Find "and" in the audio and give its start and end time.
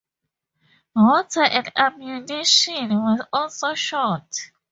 1.43-1.71